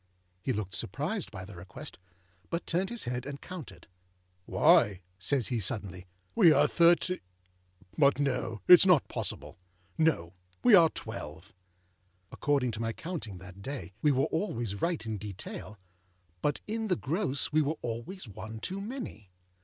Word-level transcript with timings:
â 0.01 0.03
He 0.41 0.51
looked 0.51 0.73
surprised 0.73 1.29
by 1.29 1.45
the 1.45 1.55
request, 1.55 1.99
but 2.49 2.65
turned 2.65 2.89
his 2.89 3.03
head 3.03 3.23
and 3.23 3.39
counted. 3.39 3.85
âWhy,â 4.49 5.01
says 5.19 5.49
he, 5.49 5.59
suddenly, 5.59 6.07
âwe 6.35 6.55
are 6.57 6.65
Thirtâ; 6.67 7.21
but 7.99 8.19
no, 8.19 8.61
itâs 8.67 8.87
not 8.87 9.07
possible. 9.07 9.59
No. 9.99 10.33
We 10.63 10.73
are 10.73 10.89
twelve.â 10.89 11.51
According 12.31 12.71
to 12.71 12.79
my 12.81 12.93
counting 12.93 13.37
that 13.37 13.61
day, 13.61 13.93
we 14.01 14.11
were 14.11 14.25
always 14.31 14.81
right 14.81 15.05
in 15.05 15.19
detail, 15.19 15.77
but 16.41 16.61
in 16.65 16.87
the 16.87 16.95
gross 16.95 17.51
we 17.51 17.61
were 17.61 17.77
always 17.83 18.27
one 18.27 18.59
too 18.59 18.81
many. 18.81 19.29